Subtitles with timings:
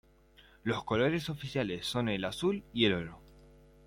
[0.63, 3.19] Los colores oficiales son el azul y el oro.